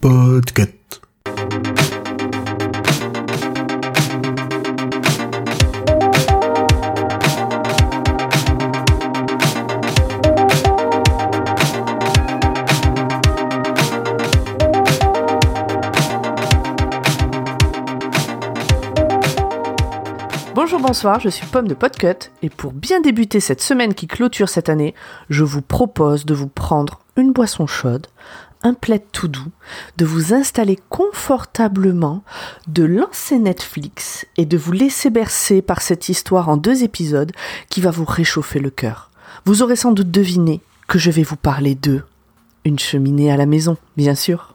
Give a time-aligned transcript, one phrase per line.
[0.00, 0.83] Podcast.
[20.64, 24.48] Bonjour, bonsoir, je suis Pomme de Podcut et pour bien débuter cette semaine qui clôture
[24.48, 24.94] cette année,
[25.28, 28.06] je vous propose de vous prendre une boisson chaude,
[28.62, 29.50] un plaid tout doux,
[29.98, 32.24] de vous installer confortablement,
[32.66, 37.32] de lancer Netflix et de vous laisser bercer par cette histoire en deux épisodes
[37.68, 39.10] qui va vous réchauffer le cœur.
[39.44, 42.04] Vous aurez sans doute deviné que je vais vous parler de
[42.64, 44.54] une cheminée à la maison, bien sûr.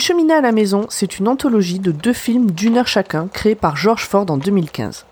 [0.00, 3.54] Une cheminée à la maison, c'est une anthologie de deux films d'une heure chacun, créés
[3.54, 5.04] par George Ford en 2015.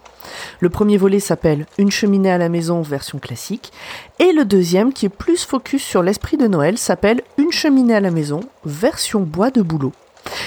[0.61, 3.71] Le premier volet s'appelle Une cheminée à la maison version classique,
[4.19, 8.01] et le deuxième, qui est plus focus sur l'esprit de Noël, s'appelle Une cheminée à
[8.01, 9.93] la maison version bois de boulot.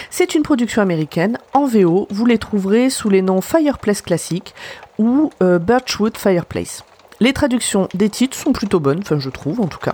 [0.10, 4.56] C'est une production américaine, en VO, vous les trouverez sous les noms Fireplace Classic
[4.98, 6.84] ou euh, Birchwood Fireplace.
[7.20, 9.94] Les traductions des titres sont plutôt bonnes, enfin je trouve en tout cas.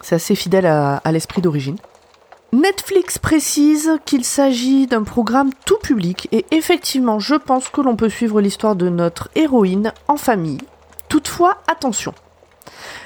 [0.00, 1.76] C'est assez fidèle à l'esprit d'origine.
[2.52, 8.08] Netflix précise qu'il s'agit d'un programme tout public et effectivement je pense que l'on peut
[8.08, 10.58] suivre l'histoire de notre héroïne en famille.
[11.08, 12.12] Toutefois, attention.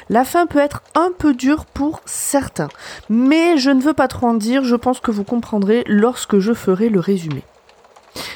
[0.09, 2.69] La fin peut être un peu dure pour certains,
[3.11, 6.55] mais je ne veux pas trop en dire, je pense que vous comprendrez lorsque je
[6.55, 7.45] ferai le résumé.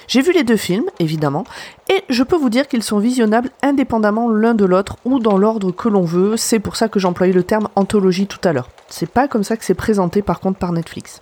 [0.07, 1.45] J'ai vu les deux films, évidemment,
[1.89, 5.71] et je peux vous dire qu'ils sont visionnables indépendamment l'un de l'autre ou dans l'ordre
[5.71, 8.71] que l'on veut, c'est pour ça que j'employais le terme anthologie tout à l'heure.
[8.89, 11.21] C'est pas comme ça que c'est présenté par contre par Netflix.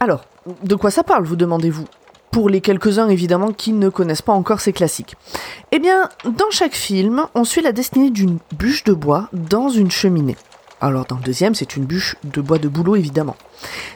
[0.00, 0.24] Alors,
[0.62, 1.86] de quoi ça parle, vous demandez-vous?
[2.30, 5.16] Pour les quelques-uns évidemment qui ne connaissent pas encore ces classiques.
[5.72, 9.90] Eh bien, dans chaque film, on suit la destinée d'une bûche de bois dans une
[9.90, 10.36] cheminée.
[10.80, 13.36] Alors dans le deuxième, c'est une bûche de bois de boulot évidemment.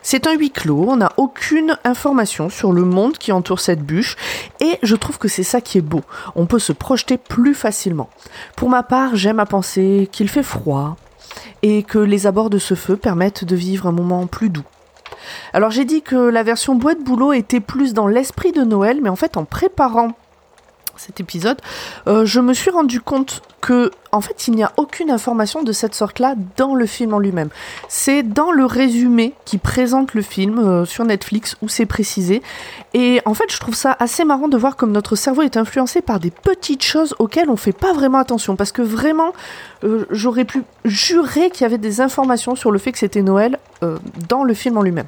[0.02, 4.16] C'est un huis clos, on n'a aucune information sur le monde qui entoure cette bûche
[4.60, 6.00] et je trouve que c'est ça qui est beau.
[6.36, 8.08] On peut se projeter plus facilement.
[8.56, 10.96] Pour ma part, j'aime à penser qu'il fait froid
[11.62, 14.64] et que les abords de ce feu permettent de vivre un moment plus doux.
[15.52, 19.00] Alors j'ai dit que la version bois de boulot était plus dans l'esprit de Noël,
[19.02, 20.12] mais en fait en préparant
[21.00, 21.58] cet épisode,
[22.06, 25.72] euh, je me suis rendu compte que, en fait, il n'y a aucune information de
[25.72, 27.48] cette sorte-là dans le film en lui-même.
[27.88, 32.42] C'est dans le résumé qui présente le film euh, sur Netflix où c'est précisé.
[32.92, 36.02] Et en fait, je trouve ça assez marrant de voir comme notre cerveau est influencé
[36.02, 38.56] par des petites choses auxquelles on fait pas vraiment attention.
[38.56, 39.32] Parce que vraiment,
[39.84, 43.58] euh, j'aurais pu jurer qu'il y avait des informations sur le fait que c'était Noël
[44.28, 45.06] dans le film en lui-même.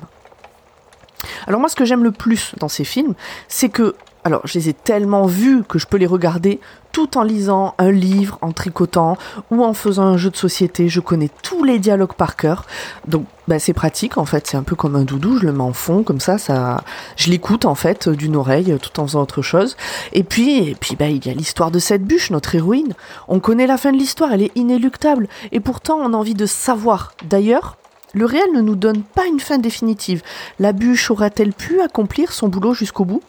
[1.47, 3.15] Alors moi, ce que j'aime le plus dans ces films,
[3.49, 6.60] c'est que alors, je les ai tellement vus que je peux les regarder
[6.93, 9.16] tout en lisant un livre, en tricotant
[9.50, 10.88] ou en faisant un jeu de société.
[10.88, 12.66] Je connais tous les dialogues par cœur.
[13.09, 14.47] Donc, bah, c'est pratique en fait.
[14.47, 15.38] C'est un peu comme un doudou.
[15.38, 16.38] Je le mets en fond comme ça.
[16.38, 16.84] ça...
[17.16, 19.77] Je l'écoute en fait d'une oreille tout en faisant autre chose.
[20.12, 22.94] Et puis, et puis bah, il y a l'histoire de cette bûche, notre héroïne.
[23.27, 24.32] On connaît la fin de l'histoire.
[24.32, 25.27] Elle est inéluctable.
[25.50, 27.15] Et pourtant, on a envie de savoir.
[27.25, 27.77] D'ailleurs,
[28.15, 30.22] le réel ne nous donne pas une fin définitive.
[30.61, 33.22] La bûche aura-t-elle pu accomplir son boulot jusqu'au bout?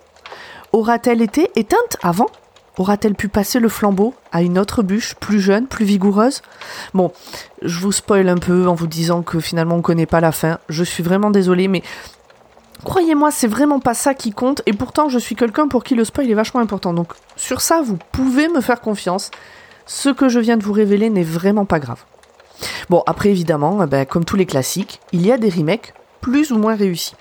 [0.74, 2.30] Aura-t-elle été éteinte avant?
[2.80, 6.42] Aura-t-elle pu passer le flambeau à une autre bûche, plus jeune, plus vigoureuse?
[6.96, 7.12] Bon,
[7.62, 10.58] je vous spoil un peu en vous disant que finalement on connaît pas la fin.
[10.70, 11.84] Je suis vraiment désolée, mais
[12.84, 14.64] croyez-moi, c'est vraiment pas ça qui compte.
[14.66, 16.94] Et pourtant, je suis quelqu'un pour qui le spoil est vachement important.
[16.94, 19.30] Donc sur ça, vous pouvez me faire confiance.
[19.86, 22.04] Ce que je viens de vous révéler n'est vraiment pas grave.
[22.90, 26.58] Bon, après évidemment, ben, comme tous les classiques, il y a des remakes plus ou
[26.58, 27.14] moins réussis.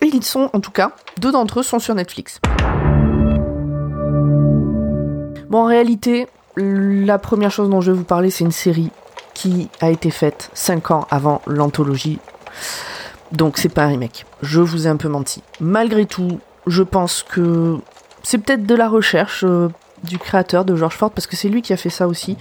[0.00, 2.40] Et ils sont, en tout cas, deux d'entre eux sont sur Netflix.
[5.48, 8.90] Bon, en réalité, la première chose dont je vais vous parler, c'est une série
[9.34, 12.18] qui a été faite 5 ans avant l'anthologie.
[13.32, 14.26] Donc c'est pas un remake.
[14.42, 15.42] Je vous ai un peu menti.
[15.60, 17.76] Malgré tout, je pense que
[18.22, 19.68] c'est peut-être de la recherche euh,
[20.02, 22.36] du créateur de George Ford, parce que c'est lui qui a fait ça aussi.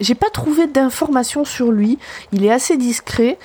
[0.00, 1.98] J'ai pas trouvé d'informations sur lui.
[2.32, 3.38] Il est assez discret.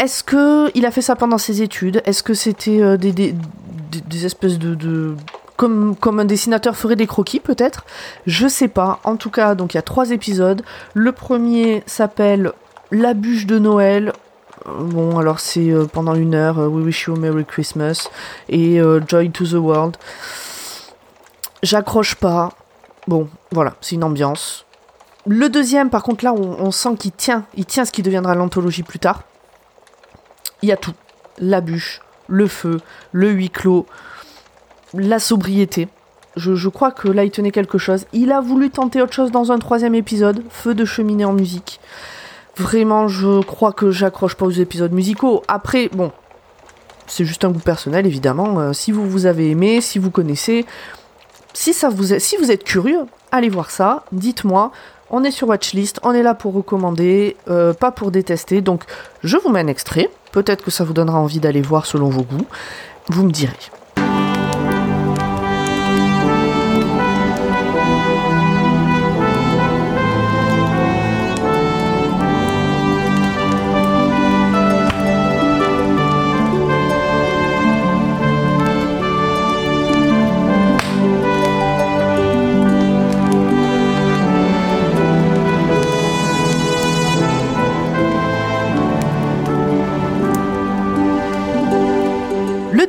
[0.00, 2.00] Est-ce que il a fait ça pendant ses études?
[2.06, 5.14] Est-ce que c'était euh, des, des, espèces de,
[5.56, 7.84] comme, comme un dessinateur ferait des croquis peut-être?
[8.26, 9.00] Je sais pas.
[9.04, 10.62] En tout cas, donc il y a trois épisodes.
[10.94, 12.52] Le premier s'appelle
[12.90, 14.14] La bûche de Noël.
[14.64, 18.08] Bon, alors c'est euh, pendant une heure, euh, We Wish You a Merry Christmas
[18.48, 19.98] et euh, Joy to the World.
[21.62, 22.54] J'accroche pas.
[23.06, 24.64] Bon, voilà, c'est une ambiance.
[25.26, 28.34] Le deuxième, par contre, là, on, on sent qu'il tient, il tient ce qui deviendra
[28.34, 29.24] l'anthologie plus tard.
[30.62, 30.94] Il y a tout.
[31.38, 32.80] La bûche, le feu,
[33.12, 33.86] le huis clos,
[34.94, 35.88] la sobriété.
[36.36, 38.06] Je, crois que là, il tenait quelque chose.
[38.12, 41.80] Il a voulu tenter autre chose dans un troisième épisode, feu de cheminée en musique.
[42.56, 45.42] Vraiment, je crois que j'accroche pas aux épisodes musicaux.
[45.48, 46.12] Après, bon,
[47.06, 48.60] c'est juste un goût personnel, évidemment.
[48.60, 50.66] Euh, si vous vous avez aimé, si vous connaissez,
[51.52, 54.04] si ça vous est, si vous êtes curieux, allez voir ça.
[54.12, 54.72] Dites-moi.
[55.12, 58.60] On est sur Watchlist, on est là pour recommander, euh, pas pour détester.
[58.60, 58.84] Donc,
[59.24, 60.08] je vous mets un extrait.
[60.32, 62.46] Peut-être que ça vous donnera envie d'aller voir selon vos goûts.
[63.08, 63.56] Vous me direz.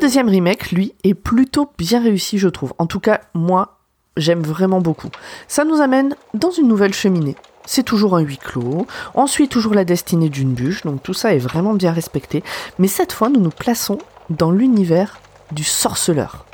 [0.01, 2.73] Deuxième remake, lui, est plutôt bien réussi, je trouve.
[2.79, 3.77] En tout cas, moi,
[4.17, 5.09] j'aime vraiment beaucoup.
[5.47, 7.35] Ça nous amène dans une nouvelle cheminée.
[7.65, 8.87] C'est toujours un huis clos.
[9.13, 12.43] On suit toujours la destinée d'une bûche, donc tout ça est vraiment bien respecté.
[12.79, 13.99] Mais cette fois, nous nous plaçons
[14.31, 15.19] dans l'univers
[15.51, 16.45] du sorceleur.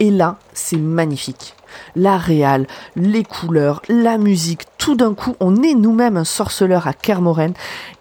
[0.00, 1.54] Et là, c'est magnifique.
[1.94, 2.66] La réal,
[2.96, 7.52] les couleurs, la musique, tout d'un coup, on est nous-mêmes un sorceleur à Kermoren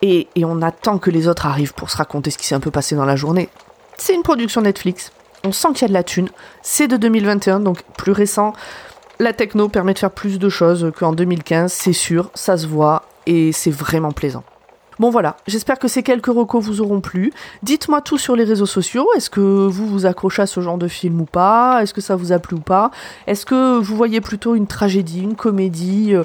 [0.01, 2.59] et, et on attend que les autres arrivent pour se raconter ce qui s'est un
[2.59, 3.49] peu passé dans la journée.
[3.99, 5.11] C'est une production Netflix.
[5.43, 6.29] On sent qu'il y a de la thune.
[6.61, 8.53] C'est de 2021, donc plus récent.
[9.19, 13.03] La techno permet de faire plus de choses qu'en 2015, c'est sûr, ça se voit
[13.25, 14.43] et c'est vraiment plaisant.
[14.99, 17.31] Bon voilà, j'espère que ces quelques recos vous auront plu.
[17.63, 19.07] Dites-moi tout sur les réseaux sociaux.
[19.15, 21.81] Est-ce que vous vous accrochez à ce genre de film ou pas?
[21.81, 22.91] Est-ce que ça vous a plu ou pas?
[23.27, 26.23] Est-ce que vous voyez plutôt une tragédie, une comédie Euh,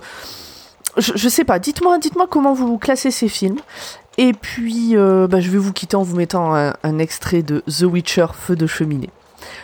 [0.97, 1.59] je, je sais pas.
[1.59, 3.59] Dites-moi, dites-moi comment vous classez ces films.
[4.17, 7.63] Et puis, euh, bah, je vais vous quitter en vous mettant un, un extrait de
[7.67, 9.11] The Witcher Feu de cheminée.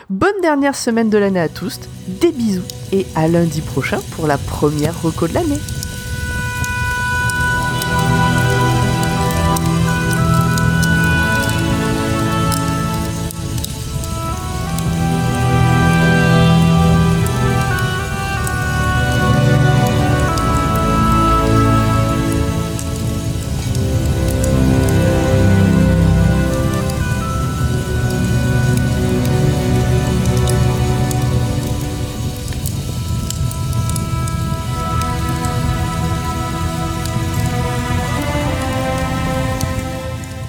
[0.08, 1.80] Bonne dernière semaine de l'année à tous,
[2.20, 2.62] des bisous
[2.92, 5.58] et à lundi prochain pour la première reco de l'année.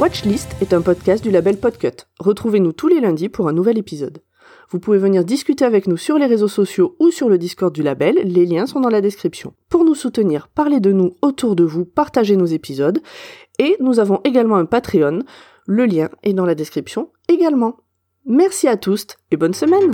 [0.01, 2.07] Watchlist est un podcast du label Podcut.
[2.17, 4.23] Retrouvez-nous tous les lundis pour un nouvel épisode.
[4.71, 7.83] Vous pouvez venir discuter avec nous sur les réseaux sociaux ou sur le Discord du
[7.83, 9.53] label, les liens sont dans la description.
[9.69, 12.99] Pour nous soutenir, parlez de nous autour de vous, partagez nos épisodes,
[13.59, 15.19] et nous avons également un Patreon,
[15.67, 17.77] le lien est dans la description également.
[18.25, 19.91] Merci à tous et bonne semaine